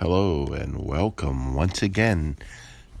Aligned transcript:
Hello 0.00 0.46
and 0.46 0.78
welcome 0.78 1.56
once 1.56 1.82
again 1.82 2.36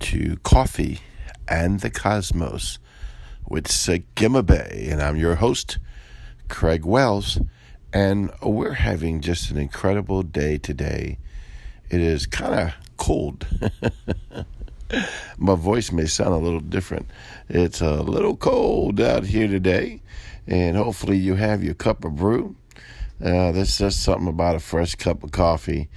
to 0.00 0.36
Coffee 0.42 0.98
and 1.46 1.78
the 1.78 1.90
Cosmos 1.90 2.80
with 3.48 3.68
Sagima 3.68 4.44
Bay. 4.44 4.88
And 4.90 5.00
I'm 5.00 5.14
your 5.14 5.36
host, 5.36 5.78
Craig 6.48 6.84
Wells. 6.84 7.38
And 7.92 8.32
we're 8.42 8.72
having 8.72 9.20
just 9.20 9.48
an 9.52 9.58
incredible 9.58 10.24
day 10.24 10.58
today. 10.58 11.18
It 11.88 12.00
is 12.00 12.26
kind 12.26 12.54
of 12.58 12.74
cold. 12.96 13.46
My 15.38 15.54
voice 15.54 15.92
may 15.92 16.06
sound 16.06 16.34
a 16.34 16.38
little 16.38 16.58
different. 16.58 17.06
It's 17.48 17.80
a 17.80 18.02
little 18.02 18.36
cold 18.36 19.00
out 19.00 19.24
here 19.24 19.46
today. 19.46 20.02
And 20.48 20.76
hopefully 20.76 21.16
you 21.16 21.36
have 21.36 21.62
your 21.62 21.74
cup 21.74 22.04
of 22.04 22.16
brew 22.16 22.56
uh, 23.20 23.52
there's 23.52 23.78
just 23.78 24.02
something 24.02 24.28
about 24.28 24.54
a 24.54 24.60
fresh 24.60 24.94
cup 24.94 25.24
of 25.24 25.32
coffee 25.32 25.88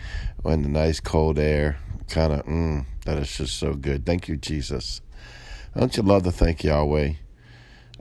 and 0.43 0.65
the 0.65 0.69
nice 0.69 0.99
cold 0.99 1.37
air. 1.37 1.77
Kind 2.09 2.33
of, 2.33 2.45
mm, 2.45 2.85
that 3.05 3.17
is 3.19 3.37
just 3.37 3.57
so 3.57 3.73
good. 3.73 4.05
Thank 4.05 4.27
you, 4.27 4.37
Jesus. 4.37 5.01
Don't 5.77 5.95
you 5.95 6.03
love 6.03 6.23
to 6.23 6.31
thank 6.31 6.63
Yahweh? 6.63 7.13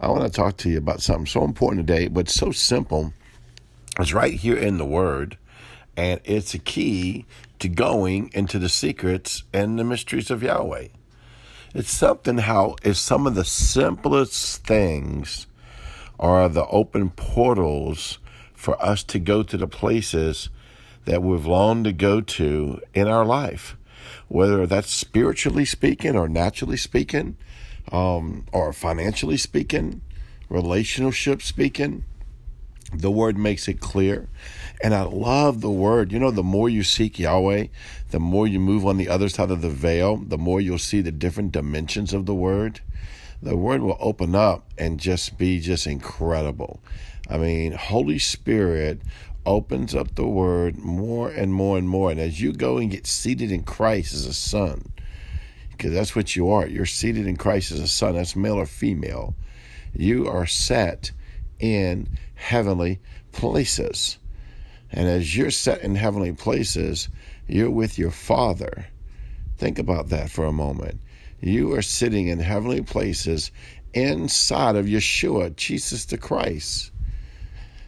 I 0.01 0.09
want 0.09 0.23
to 0.25 0.31
talk 0.31 0.57
to 0.59 0.71
you 0.71 0.79
about 0.79 1.03
something 1.03 1.27
so 1.27 1.45
important 1.45 1.87
today, 1.87 2.09
but 2.09 2.31
so 2.31 2.51
simple. 2.51 3.13
It's 3.99 4.15
right 4.15 4.33
here 4.33 4.57
in 4.57 4.79
the 4.79 4.87
Word, 4.87 5.37
and 5.97 6.21
it's 6.25 6.55
a 6.55 6.59
key 6.59 7.27
to 7.59 7.69
going 7.69 8.31
into 8.33 8.59
the 8.59 8.71
secrets 8.71 9.43
and 9.53 9.79
the 9.79 9.85
mysteries 9.85 10.31
of 10.31 10.43
Yahweh. 10.43 10.89
It's 11.75 11.91
something 11.91 12.39
how 12.39 12.77
if 12.83 12.97
some 12.97 13.27
of 13.27 13.35
the 13.35 13.45
simplest 13.45 14.67
things 14.67 15.47
are 16.19 16.49
the 16.49 16.67
open 16.67 17.11
portals 17.11 18.19
for 18.61 18.81
us 18.85 19.03
to 19.03 19.19
go 19.19 19.43
to 19.43 19.57
the 19.57 19.67
places 19.67 20.51
that 21.07 21.23
we've 21.23 21.47
longed 21.47 21.87
to 21.87 21.93
go 21.95 22.21
to 22.21 22.79
in 22.93 23.09
our 23.09 23.25
life, 23.25 23.75
whether 24.29 24.67
that's 24.67 24.93
spiritually 24.93 25.65
speaking 25.65 26.15
or 26.15 26.29
naturally 26.29 26.77
speaking, 26.77 27.39
um, 27.91 28.45
or 28.53 28.75
financially 28.75 29.39
speaking, 29.39 30.03
relationship 30.51 31.41
speaking. 31.41 32.05
The 32.93 33.11
word 33.11 33.39
makes 33.39 33.67
it 33.67 33.81
clear. 33.81 34.29
And 34.85 34.93
I 34.95 35.05
love 35.05 35.63
the 35.63 35.71
word. 35.71 36.13
You 36.13 36.19
know, 36.19 36.31
the 36.31 36.43
more 36.43 36.69
you 36.69 36.83
seek 36.83 37.19
Yahweh, 37.19 37.69
the 38.11 38.21
more 38.21 38.47
you 38.47 38.61
move 38.61 38.85
on 38.85 38.99
the 38.99 39.09
other 39.09 39.31
side 39.31 39.51
of 39.51 39.63
the 39.63 39.71
veil, 39.71 40.19
the 40.19 40.37
more 40.37 40.61
you'll 40.61 40.77
see 40.77 41.01
the 41.01 41.13
different 41.13 41.53
dimensions 41.53 42.13
of 42.13 42.27
the 42.27 42.35
word. 42.35 42.83
The 43.43 43.57
word 43.57 43.81
will 43.83 43.97
open 44.01 44.35
up 44.35 44.71
and 44.77 45.01
just 45.01 45.39
be 45.39 45.61
just 45.61 45.87
incredible. 45.87 46.81
I 47.29 47.39
mean, 47.39 47.73
Holy 47.73 48.19
Spirit 48.19 49.01
opens 49.47 49.95
up 49.95 50.15
the 50.15 50.27
word 50.27 50.77
more 50.79 51.31
and 51.31 51.53
more 51.53 51.79
and 51.79 51.89
more. 51.89 52.11
And 52.11 52.21
as 52.21 52.41
you 52.41 52.53
go 52.53 52.79
and 52.79 52.91
get 52.91 53.07
seated 53.07 53.51
in 53.51 53.63
Christ 53.63 54.13
as 54.13 54.27
a 54.27 54.35
son, 54.35 54.93
because 55.71 55.93
that's 55.93 56.15
what 56.15 56.37
you 56.37 56.51
are, 56.51 56.67
you're 56.67 56.85
seated 56.85 57.27
in 57.27 57.37
Christ 57.37 57.73
as 57.73 57.81
a 57.81 57.89
son, 57.89 58.15
that's 58.15 58.37
male 58.37 58.57
or 58.57 58.67
female. 58.67 59.35
You 59.95 60.29
are 60.29 60.47
set 60.47 61.11
in 61.59 62.09
heavenly 62.35 63.01
places. 63.33 64.19
And 64.93 65.09
as 65.09 65.37
you're 65.37 65.51
set 65.51 65.83
in 65.83 65.95
heavenly 65.95 66.33
places, 66.33 67.09
you're 67.47 67.71
with 67.71 67.99
your 67.99 68.11
Father. 68.11 68.87
Think 69.57 69.79
about 69.79 70.09
that 70.09 70.31
for 70.31 70.45
a 70.45 70.53
moment. 70.53 71.01
You 71.41 71.75
are 71.75 71.83
sitting 71.83 72.29
in 72.29 72.39
heavenly 72.39 72.83
places 72.83 73.51
inside 73.95 74.77
of 74.77 74.87
Yeshua, 74.87 75.57
Jesus 75.57 76.05
the 76.05 76.19
Christ. 76.19 76.93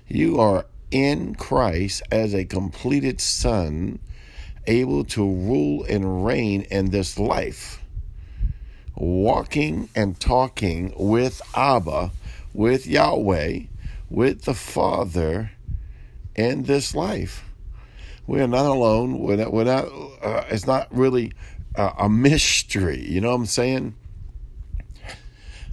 You 0.09 0.41
are 0.41 0.67
in 0.91 1.35
Christ 1.35 2.03
as 2.11 2.35
a 2.35 2.45
completed 2.45 3.21
son, 3.21 3.99
able 4.67 5.05
to 5.05 5.23
rule 5.23 5.85
and 5.85 6.25
reign 6.25 6.63
in 6.71 6.91
this 6.91 7.19
life, 7.19 7.83
walking 8.97 9.89
and 9.95 10.19
talking 10.19 10.93
with 10.97 11.43
Abba, 11.55 12.11
with 12.55 12.87
Yahweh, 12.87 13.61
with 14.09 14.43
the 14.43 14.55
Father 14.55 15.51
in 16.35 16.63
this 16.65 16.95
life. 16.95 17.45
We 18.27 18.41
are 18.41 18.49
not 18.49 18.67
alone. 18.67 19.19
We're 19.19 19.37
not, 19.37 19.53
we're 19.53 19.65
not 19.65 19.87
uh, 20.23 20.45
it's 20.49 20.67
not 20.67 20.87
really 20.95 21.33
uh, 21.77 21.93
a 21.99 22.09
mystery. 22.09 23.01
You 23.09 23.21
know 23.21 23.31
what 23.31 23.37
I'm 23.37 23.47
saying? 23.47 23.95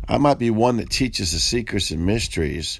I 0.07 0.17
might 0.17 0.39
be 0.39 0.49
one 0.49 0.77
that 0.77 0.89
teaches 0.89 1.31
the 1.33 1.39
secrets 1.39 1.91
and 1.91 2.05
mysteries, 2.05 2.79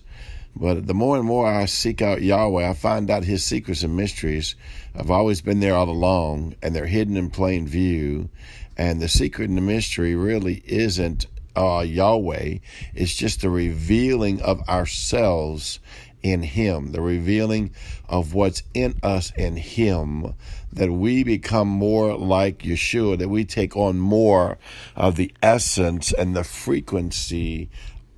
but 0.56 0.88
the 0.88 0.96
more 0.96 1.16
and 1.16 1.25
more 1.25 1.47
I 1.47 1.66
seek 1.66 2.02
out 2.02 2.24
Yahweh, 2.24 2.68
I 2.68 2.74
find 2.74 3.09
out 3.12 3.24
his 3.24 3.44
secrets 3.44 3.84
and 3.84 3.96
mysteries. 3.96 4.56
I've 4.96 5.12
always 5.12 5.41
been 5.41 5.59
there 5.59 5.75
all 5.75 5.90
along, 5.90 6.56
and 6.63 6.75
they're 6.75 6.88
hidden 6.88 7.18
in 7.18 7.29
plain 7.29 7.68
view. 7.68 8.29
And 8.75 9.00
the 9.00 9.08
secret 9.08 9.50
and 9.50 9.58
the 9.58 9.62
mystery 9.62 10.16
really 10.16 10.63
isn't 10.66 11.28
uh, 11.56 11.81
Yahweh, 11.81 12.58
it's 12.94 13.13
just 13.13 13.41
the 13.41 13.50
revealing 13.50 14.41
of 14.41 14.68
ourselves 14.69 15.79
in 16.22 16.44
Him, 16.44 16.91
the 16.91 17.02
revealing 17.02 17.72
of 18.07 18.34
what's 18.34 18.63
in 18.74 18.96
us 19.02 19.31
in 19.35 19.57
Him, 19.57 20.34
that 20.72 20.91
we 20.91 21.24
become 21.24 21.68
more 21.68 22.18
like 22.18 22.59
Yeshua, 22.59 23.18
that 23.18 23.30
we 23.30 23.46
take 23.46 23.75
on 23.75 24.00
more 24.00 24.58
of 24.96 25.16
the 25.16 25.34
essence 25.41 26.12
and 26.12 26.35
the 26.35 26.44
frequency 26.44 27.69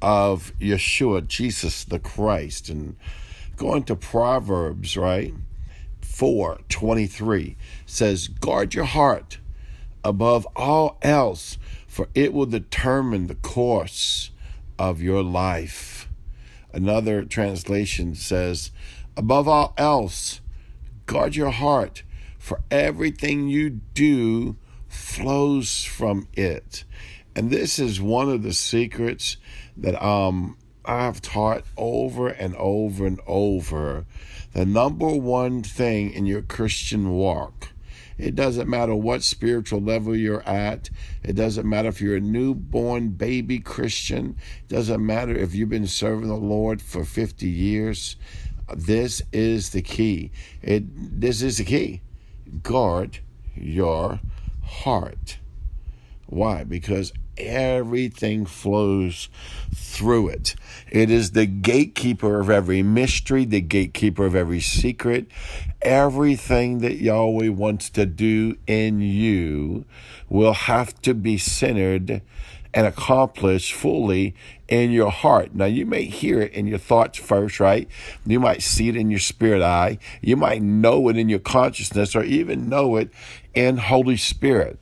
of 0.02 0.52
Yeshua, 0.60 1.28
Jesus 1.28 1.84
the 1.84 2.00
Christ. 2.00 2.70
And 2.70 2.96
going 3.56 3.84
to 3.84 3.96
Proverbs, 3.96 4.98
right? 4.98 5.34
4 6.02 6.60
23 6.70 7.58
says, 7.86 8.28
Guard 8.28 8.74
your 8.74 8.86
heart 8.86 9.38
above 10.04 10.48
all 10.56 10.98
else, 11.02 11.58
for 11.88 12.10
it 12.14 12.34
will 12.34 12.46
determine 12.46 13.28
the 13.28 13.36
course 13.36 14.32
of 14.78 15.02
your 15.02 15.24
life. 15.24 15.91
Another 16.74 17.24
translation 17.24 18.16
says, 18.16 18.72
Above 19.18 19.48
all 19.48 19.74
else, 19.78 20.42
guard 21.06 21.36
your 21.36 21.52
heart, 21.52 22.04
for 22.40 22.62
everything 22.72 23.48
you 23.48 23.70
do 23.70 24.58
flows 24.88 25.84
from 25.84 26.28
it. 26.34 26.84
And 27.36 27.50
this 27.50 27.80
is 27.80 28.02
one 28.02 28.30
of 28.30 28.44
the 28.44 28.54
secrets 28.54 29.38
that 29.78 30.02
um, 30.04 30.58
I've 30.84 31.22
taught 31.22 31.64
over 31.78 32.28
and 32.28 32.56
over 32.56 33.06
and 33.06 33.20
over. 33.28 34.06
The 34.54 34.66
number 34.66 35.08
one 35.08 35.64
thing 35.64 36.12
in 36.12 36.26
your 36.26 36.42
Christian 36.42 37.12
walk. 37.12 37.70
It 38.18 38.36
doesn't 38.36 38.70
matter 38.70 38.96
what 38.96 39.24
spiritual 39.24 39.82
level 39.82 40.16
you're 40.16 40.48
at. 40.48 40.90
It 41.24 41.34
doesn't 41.34 41.68
matter 41.68 41.90
if 41.90 42.02
you're 42.02 42.18
a 42.18 42.22
newborn 42.22 43.10
baby 43.10 43.60
Christian. 43.60 44.36
It 44.64 44.74
doesn't 44.74 45.06
matter 45.06 45.36
if 45.36 45.56
you've 45.56 45.70
been 45.70 45.88
serving 45.88 46.28
the 46.28 46.36
Lord 46.36 46.82
for 46.82 47.04
50 47.04 47.48
years. 47.48 48.16
This 48.74 49.22
is 49.32 49.72
the 49.72 49.82
key. 49.82 50.32
It 50.62 50.84
this 51.22 51.42
is 51.42 51.58
the 51.58 51.66
key. 51.66 52.02
Guard 52.64 53.20
your 53.56 54.20
heart. 54.64 55.40
Why? 56.28 56.64
Because 56.64 57.12
everything 57.38 58.46
flows 58.46 59.30
through 59.74 60.30
it. 60.30 60.56
It 60.90 61.10
is 61.10 61.32
the 61.32 61.46
gatekeeper 61.46 62.40
of 62.40 62.50
every 62.50 62.84
mystery, 62.84 63.46
the 63.46 63.62
gatekeeper 63.62 64.26
of 64.26 64.36
every 64.36 64.60
secret. 64.60 65.28
Everything 65.82 66.80
that 66.80 66.98
Yahweh 66.98 67.50
wants 67.50 67.90
to 67.92 68.06
do 68.06 68.58
in 68.68 69.02
you 69.02 69.86
will 70.30 70.54
have 70.54 71.00
to 71.02 71.14
be 71.14 71.38
centered 71.38 72.22
and 72.74 72.88
accomplished 72.88 73.74
fully 73.74 74.34
in 74.68 74.92
your 74.92 75.12
heart. 75.12 75.54
Now, 75.54 75.66
you 75.66 75.86
may 75.86 76.06
hear 76.06 76.42
it 76.42 76.54
in 76.54 76.68
your 76.68 76.78
thoughts 76.78 77.20
first, 77.20 77.60
right? 77.60 77.88
You 78.26 78.40
might 78.40 78.62
see 78.62 78.88
it 78.88 78.96
in 78.96 79.10
your 79.10 79.20
spirit 79.20 79.62
eye. 79.62 79.98
You 80.22 80.38
might 80.38 80.62
know 80.62 81.10
it 81.10 81.18
in 81.18 81.28
your 81.28 81.40
consciousness 81.40 82.16
or 82.16 82.24
even 82.24 82.70
know 82.70 82.96
it 82.96 83.10
in 83.54 83.78
Holy 83.78 84.16
Spirit 84.16 84.80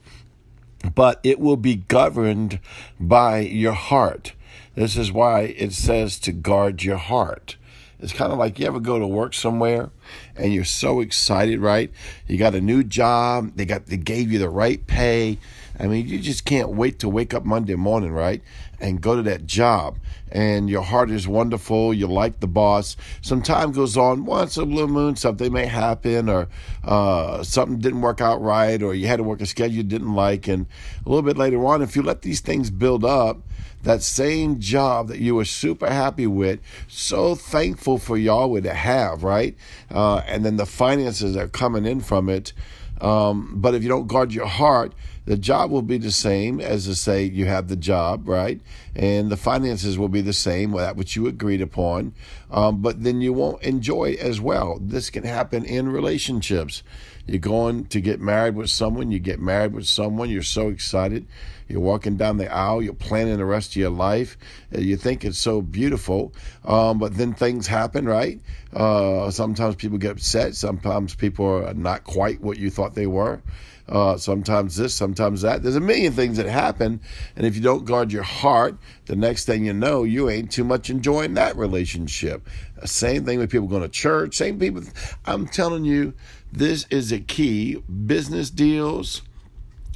but 0.96 1.20
it 1.24 1.40
will 1.40 1.58
be 1.58 1.76
governed 1.76 2.60
by 3.00 3.40
your 3.40 3.74
heart. 3.74 4.34
This 4.76 4.96
is 4.96 5.12
why 5.12 5.42
it 5.42 5.74
says 5.74 6.20
to 6.20 6.32
guard 6.32 6.84
your 6.84 6.98
heart. 6.98 7.58
It's 8.00 8.14
kind 8.14 8.32
of 8.32 8.38
like 8.38 8.60
you 8.60 8.66
ever 8.66 8.80
go 8.80 8.98
to 8.98 9.08
work 9.08 9.34
somewhere 9.34 9.90
and 10.36 10.54
you're 10.54 10.64
so 10.64 11.02
excited, 11.02 11.60
right? 11.60 11.92
You 12.28 12.38
got 12.38 12.56
a 12.56 12.62
new 12.62 12.84
job, 12.84 13.52
they 13.56 13.66
got 13.66 13.88
they 13.88 13.98
gave 13.98 14.32
you 14.32 14.40
the 14.40 14.50
right 14.50 14.86
pay. 14.88 15.38
I 15.80 15.88
mean, 15.88 16.08
you 16.08 16.20
just 16.20 16.44
can't 16.44 16.70
wait 16.70 17.00
to 17.00 17.10
wake 17.10 17.34
up 17.34 17.46
Monday 17.46 17.76
morning, 17.76 18.12
right? 18.12 18.42
And 18.82 19.00
go 19.02 19.16
to 19.16 19.22
that 19.24 19.46
job. 19.46 19.98
And 20.32 20.70
your 20.70 20.82
heart 20.82 21.10
is 21.10 21.28
wonderful. 21.28 21.94
You 21.94 22.08
like 22.08 22.42
the 22.42 22.48
boss. 22.48 22.98
Some 23.22 23.42
time 23.42 23.72
goes 23.72 23.96
on. 23.96 24.26
Once 24.26 24.58
a 24.58 24.66
blue 24.66 24.88
moon, 24.88 25.16
something 25.16 25.52
may 25.52 25.66
happen, 25.66 26.30
or 26.30 26.50
uh, 26.84 27.44
something 27.44 27.80
didn't 27.80 28.02
work 28.02 28.20
out 28.22 28.42
right, 28.42 28.82
or 28.84 28.94
you 28.94 29.08
had 29.08 29.18
to 29.18 29.24
work 29.24 29.42
a 29.42 29.46
schedule 29.46 29.78
you 29.78 29.84
didn't 29.84 30.14
like. 30.14 30.48
And 30.48 30.68
a 31.06 31.10
little 31.10 31.24
bit 31.24 31.38
later 31.38 31.66
on, 31.66 31.82
if 31.82 31.96
you 31.96 32.04
let 32.04 32.22
these 32.22 32.42
things 32.42 32.70
build 32.70 33.04
up, 33.04 33.40
that 33.84 34.04
same 34.04 34.60
job 34.60 35.08
that 35.08 35.20
you 35.20 35.36
were 35.36 35.46
super 35.46 35.90
happy 35.90 36.28
with, 36.28 36.60
so 36.88 37.36
thankful 37.36 37.98
for 37.98 38.18
Yahweh 38.18 38.62
to 38.62 38.74
have, 38.74 39.24
right? 39.24 39.56
Uh, 39.90 40.18
and 40.28 40.46
then 40.46 40.58
the 40.58 40.66
finances 40.66 41.36
are 41.38 41.48
coming 41.48 41.86
in 41.86 42.02
from 42.02 42.30
it 42.30 42.54
Um, 43.02 43.54
but 43.56 43.74
if 43.76 43.84
you 43.84 43.90
don't 43.90 44.08
guard 44.08 44.34
your 44.34 44.48
heart, 44.48 44.94
the 45.26 45.38
job 45.38 45.72
will 45.72 45.84
be 45.84 45.98
the 45.98 46.12
same 46.12 46.60
as 46.60 46.86
to 46.86 46.96
say 46.96 47.24
you 47.24 47.46
have 47.46 47.68
the 47.68 47.76
job, 47.76 48.28
right? 48.28 48.60
And 48.96 49.30
the 49.30 49.38
finances 49.38 49.98
will 49.98 50.10
be 50.10 50.22
the 50.22 50.34
same, 50.34 50.72
that 50.72 50.96
which 50.96 51.16
you 51.16 51.28
agreed 51.28 51.62
upon. 51.62 52.14
Um, 52.52 52.82
but 52.82 53.04
then 53.04 53.22
you 53.22 53.32
won't 53.34 53.62
enjoy 53.64 54.12
it 54.12 54.20
as 54.20 54.42
well. 54.42 54.80
This 54.82 55.10
can 55.10 55.24
happen 55.24 55.64
in 55.64 55.90
relationships. 55.90 56.84
You're 57.28 57.40
going 57.40 57.86
to 57.86 58.02
get 58.02 58.20
married 58.20 58.56
with 58.56 58.72
someone, 58.72 59.12
you 59.12 59.20
get 59.20 59.40
married 59.40 59.74
with 59.74 59.88
someone, 59.88 60.30
you're 60.30 60.42
so 60.42 60.70
excited. 60.70 61.28
You're 61.70 61.80
walking 61.80 62.18
down 62.18 62.38
the 62.38 62.52
aisle, 62.52 62.82
you're 62.82 62.94
planning 62.94 63.38
the 63.38 63.46
rest 63.46 63.72
of 63.72 63.76
your 63.78 63.92
life. 63.92 64.38
You 64.72 64.98
think 64.98 65.24
it's 65.24 65.38
so 65.38 65.62
beautiful, 65.62 66.34
um, 66.66 66.98
but 66.98 67.16
then 67.16 67.34
things 67.34 67.68
happen, 67.68 68.06
right? 68.08 68.40
Uh, 68.74 69.30
sometimes 69.30 69.76
people 69.76 70.00
get 70.00 70.12
upset, 70.12 70.56
sometimes 70.56 71.14
people 71.14 71.46
are 71.46 71.74
not 71.76 72.04
quite 72.04 72.42
what 72.42 72.58
you 72.58 72.72
thought 72.72 72.96
they 72.96 73.08
were. 73.08 73.42
Uh, 73.88 74.18
sometimes 74.18 74.76
this, 74.76 74.94
sometimes 74.94 75.42
that. 75.42 75.64
There's 75.64 75.76
a 75.76 75.80
million 75.80 76.14
things 76.14 76.38
that 76.38 76.46
happen, 76.46 77.02
and 77.36 77.46
if 77.46 77.56
you 77.56 77.62
don't 77.62 77.86
guard 77.86 78.12
your 78.12 78.24
heart, 78.24 78.78
the 79.06 79.16
next 79.16 79.46
thing 79.46 79.66
you 79.66 79.74
know, 79.74 80.04
you 80.04 80.30
ain't 80.30 80.52
too 80.52 80.64
much 80.64 80.92
enjoying 80.92 81.34
that 81.36 81.56
relationship. 81.56 82.48
Same 82.86 83.26
thing 83.26 83.40
with 83.40 83.50
people 83.50 83.68
going 83.68 83.82
to 83.82 83.90
church. 83.90 84.36
Same 84.36 84.60
people. 84.60 84.84
I'm 85.26 85.48
telling 85.48 85.86
you, 85.86 86.14
this 86.52 86.86
is 86.92 87.12
a 87.12 87.20
key. 87.20 87.78
Business 88.06 88.52
deals, 88.52 89.24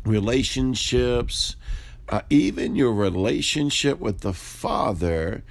relationships, 0.05 1.55
uh, 2.09 2.21
even 2.29 2.75
your 2.75 2.94
relationship 2.94 4.00
with 4.00 4.21
the 4.21 4.33
Father. 4.33 5.44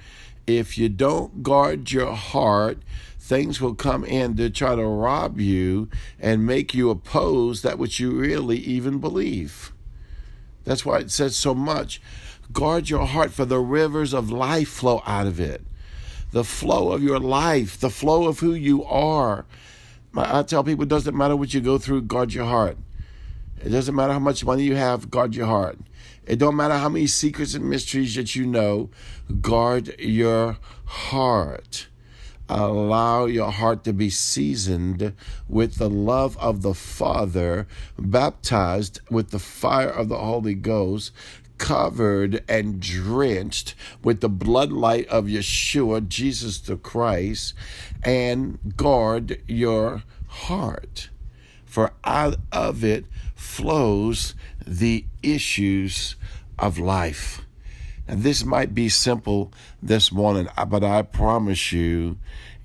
If 0.45 0.77
you 0.77 0.89
don't 0.89 1.43
guard 1.43 1.91
your 1.91 2.13
heart, 2.13 2.79
things 3.17 3.61
will 3.61 3.75
come 3.75 4.03
in 4.03 4.35
to 4.35 4.49
try 4.49 4.75
to 4.75 4.85
rob 4.85 5.39
you 5.39 5.89
and 6.19 6.45
make 6.45 6.73
you 6.73 6.89
oppose 6.89 7.61
that 7.61 7.79
which 7.79 7.99
you 7.99 8.11
really 8.11 8.57
even 8.57 8.99
believe. 8.99 9.71
That's 10.65 10.85
why 10.85 10.99
it 10.99 11.11
says 11.11 11.35
so 11.35 11.53
much. 11.53 12.01
Guard 12.51 12.89
your 12.89 13.05
heart, 13.05 13.31
for 13.31 13.45
the 13.45 13.59
rivers 13.59 14.13
of 14.13 14.29
life 14.29 14.69
flow 14.69 15.01
out 15.05 15.27
of 15.27 15.39
it. 15.39 15.61
The 16.31 16.43
flow 16.43 16.91
of 16.91 17.01
your 17.01 17.19
life, 17.19 17.79
the 17.79 17.89
flow 17.89 18.27
of 18.27 18.39
who 18.39 18.53
you 18.53 18.83
are. 18.83 19.45
I 20.15 20.43
tell 20.43 20.63
people 20.63 20.83
it 20.83 20.89
doesn't 20.89 21.17
matter 21.17 21.35
what 21.35 21.53
you 21.53 21.61
go 21.61 21.77
through, 21.77 22.03
guard 22.03 22.33
your 22.33 22.45
heart. 22.45 22.77
It 23.61 23.69
doesn't 23.69 23.95
matter 23.95 24.13
how 24.13 24.19
much 24.19 24.45
money 24.45 24.63
you 24.63 24.75
have, 24.75 25.09
guard 25.09 25.35
your 25.35 25.47
heart. 25.47 25.79
It 26.25 26.39
don't 26.39 26.55
matter 26.55 26.77
how 26.77 26.89
many 26.89 27.07
secrets 27.07 27.53
and 27.53 27.69
mysteries 27.69 28.15
that 28.15 28.35
you 28.35 28.45
know, 28.45 28.89
guard 29.41 29.99
your 29.99 30.57
heart. 30.85 31.87
Allow 32.49 33.25
your 33.25 33.51
heart 33.51 33.83
to 33.85 33.93
be 33.93 34.09
seasoned 34.09 35.13
with 35.47 35.75
the 35.75 35.89
love 35.89 36.37
of 36.37 36.61
the 36.61 36.73
Father, 36.73 37.67
baptized 37.97 38.99
with 39.09 39.31
the 39.31 39.39
fire 39.39 39.89
of 39.89 40.09
the 40.09 40.17
Holy 40.17 40.53
Ghost, 40.53 41.11
covered 41.57 42.43
and 42.49 42.81
drenched 42.81 43.75
with 44.03 44.19
the 44.19 44.29
bloodlight 44.29 45.07
of 45.07 45.25
Yeshua, 45.25 46.07
Jesus 46.07 46.59
the 46.59 46.75
Christ, 46.75 47.53
and 48.03 48.59
guard 48.75 49.41
your 49.47 50.03
heart. 50.27 51.09
For 51.73 51.91
out 52.03 52.35
of 52.51 52.83
it 52.83 53.05
flows 53.33 54.35
the 54.63 55.05
issues 55.23 56.15
of 56.59 56.77
life. 56.77 57.41
And 58.07 58.21
this 58.21 58.45
might 58.45 58.75
be 58.75 58.89
simple 58.89 59.51
this 59.81 60.11
morning, 60.11 60.47
uh, 60.55 60.65
but 60.65 60.83
I 60.83 61.01
promise 61.01 61.71
you 61.71 62.19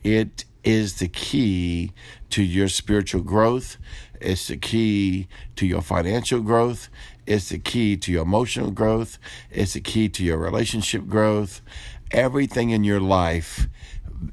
it 0.05 0.45
is 0.63 0.99
the 0.99 1.09
key 1.09 1.95
to 2.29 2.43
your 2.43 2.69
spiritual 2.69 3.23
growth. 3.23 3.79
It's 4.21 4.49
the 4.49 4.59
key 4.59 5.27
to 5.57 5.67
your 5.67 5.81
financial 5.81 6.43
growth. 6.43 6.91
It's 7.25 7.49
the 7.49 7.59
key 7.59 7.97
to 7.97 8.13
your 8.13 8.25
emotional 8.25 8.71
growth. 8.71 9.17
It's 9.51 9.73
the 9.73 9.81
key 9.81 10.11
to 10.11 10.23
your 10.23 10.37
relationship 10.37 11.07
growth. 11.07 11.63
Everything 12.11 12.69
in 12.69 12.85
your 12.85 13.01
life 13.01 13.69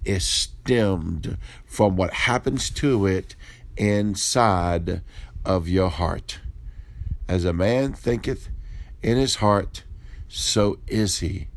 is 0.04 0.28
stemmed 0.28 1.38
from 1.66 1.96
what 1.96 2.12
happens 2.12 2.70
to 2.72 3.06
it 3.06 3.38
inside 3.78 5.02
of 5.44 5.68
your 5.68 5.90
heart. 5.90 6.40
As 7.28 7.46
a 7.46 7.54
man 7.54 7.94
thinketh 7.94 8.50
in 9.02 9.18
his 9.18 9.36
heart, 9.36 9.84
so 10.28 10.80
is 10.88 11.20
he. 11.20 11.48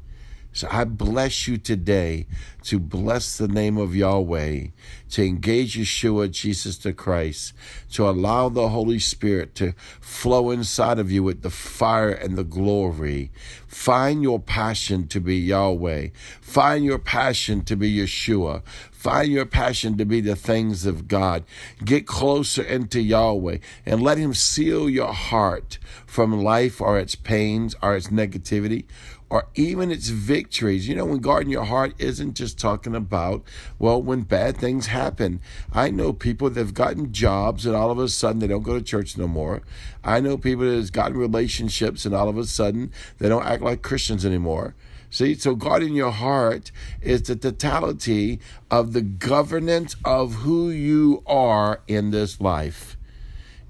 So 0.52 0.66
I 0.70 0.84
bless 0.84 1.46
you 1.46 1.58
today 1.58 2.26
to 2.64 2.78
bless 2.78 3.36
the 3.36 3.48
name 3.48 3.78
of 3.78 3.94
Yahweh, 3.94 4.66
to 5.10 5.24
engage 5.24 5.78
Yeshua, 5.78 6.30
Jesus 6.30 6.78
the 6.78 6.92
Christ, 6.92 7.52
to 7.92 8.08
allow 8.08 8.48
the 8.48 8.68
Holy 8.68 8.98
Spirit 8.98 9.54
to 9.56 9.74
flow 10.00 10.50
inside 10.50 10.98
of 10.98 11.10
you 11.10 11.22
with 11.22 11.42
the 11.42 11.50
fire 11.50 12.10
and 12.10 12.36
the 12.36 12.44
glory. 12.44 13.30
Find 13.66 14.22
your 14.22 14.40
passion 14.40 15.06
to 15.08 15.20
be 15.20 15.36
Yahweh. 15.36 16.08
Find 16.40 16.84
your 16.84 16.98
passion 16.98 17.62
to 17.64 17.76
be 17.76 17.96
Yeshua. 17.96 18.62
Find 18.90 19.30
your 19.30 19.46
passion 19.46 19.96
to 19.98 20.04
be 20.04 20.20
the 20.20 20.34
things 20.34 20.84
of 20.84 21.06
God. 21.06 21.44
Get 21.84 22.06
closer 22.06 22.62
into 22.62 23.00
Yahweh 23.00 23.58
and 23.86 24.02
let 24.02 24.18
Him 24.18 24.34
seal 24.34 24.90
your 24.90 25.12
heart 25.12 25.78
from 26.04 26.42
life 26.42 26.80
or 26.80 26.98
its 26.98 27.14
pains 27.14 27.76
or 27.80 27.94
its 27.94 28.08
negativity 28.08 28.86
or 29.30 29.48
even 29.54 29.90
its 29.90 30.08
victories. 30.08 30.88
You 30.88 30.96
know, 30.96 31.04
when 31.04 31.19
guarding 31.19 31.50
your 31.50 31.64
heart 31.64 31.94
isn't 31.98 32.34
just 32.34 32.58
talking 32.58 32.94
about, 32.94 33.42
well, 33.78 34.00
when 34.00 34.22
bad 34.22 34.56
things 34.56 34.86
happen. 34.86 35.40
I 35.72 35.90
know 35.90 36.12
people 36.12 36.50
that 36.50 36.60
have 36.60 36.75
gotten 36.75 37.12
jobs 37.12 37.66
and 37.66 37.75
all 37.75 37.90
of 37.90 37.98
a 37.98 38.08
sudden 38.08 38.40
they 38.40 38.46
don't 38.46 38.62
go 38.62 38.78
to 38.78 38.84
church 38.84 39.16
no 39.16 39.28
more. 39.28 39.62
I 40.02 40.20
know 40.20 40.38
people 40.38 40.64
that 40.64 40.76
have 40.76 40.92
gotten 40.92 41.16
relationships 41.16 42.04
and 42.04 42.14
all 42.14 42.28
of 42.28 42.38
a 42.38 42.44
sudden 42.44 42.92
they 43.19 43.28
don't 43.28 43.44
act 43.44 43.62
like 43.62 43.82
Christians 43.82 44.25
anymore. 44.25 44.75
See, 45.10 45.34
so 45.34 45.54
guarding 45.54 45.94
your 45.94 46.10
heart 46.10 46.70
is 47.00 47.22
the 47.22 47.36
totality 47.36 48.40
of 48.70 48.92
the 48.92 49.00
governance 49.00 49.96
of 50.04 50.34
who 50.34 50.69
you 50.69 51.22
are 51.26 51.80
in 51.88 52.10
this 52.10 52.42
life. 52.42 52.98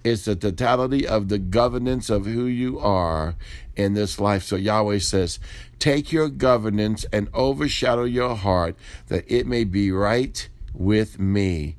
It's 0.09 0.25
the 0.25 0.37
totality 0.37 1.07
of 1.07 1.29
the 1.29 1.39
governance 1.39 2.09
of 2.09 2.27
who 2.27 2.47
you 2.47 2.79
are 2.79 3.35
in 3.77 3.95
this 3.95 4.19
life. 4.19 4.43
So 4.43 4.57
Yahweh 4.57 4.99
says, 4.99 5.39
Take 5.79 6.13
your 6.13 6.29
governance 6.29 7.05
and 7.13 7.29
overshadow 7.35 8.05
your 8.05 8.35
heart 8.35 8.77
that 9.09 9.25
it 9.29 9.47
may 9.47 9.65
be 9.65 9.93
right 9.93 10.49
with 10.73 11.19
me. 11.19 11.77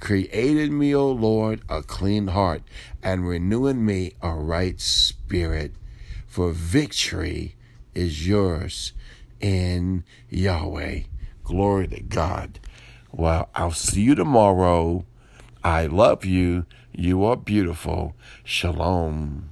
Created 0.00 0.72
me, 0.72 0.94
O 0.94 1.10
Lord, 1.10 1.62
a 1.68 1.82
clean 1.82 2.28
heart 2.28 2.62
and 3.02 3.28
renew 3.28 3.66
in 3.66 3.84
me 3.84 4.12
a 4.22 4.34
right 4.34 4.80
spirit. 4.80 5.72
For 6.26 6.52
victory 6.52 7.56
is 7.94 8.26
yours 8.26 8.92
in 9.40 10.04
Yahweh. 10.30 11.02
Glory 11.44 11.88
to 11.88 12.00
God. 12.00 12.58
Well, 13.10 13.50
I'll 13.54 13.72
see 13.72 14.02
you 14.02 14.14
tomorrow. 14.14 15.04
I 15.62 15.86
love 15.86 16.24
you. 16.24 16.64
You 16.94 17.24
are 17.24 17.36
beautiful. 17.36 18.14
Shalom. 18.44 19.51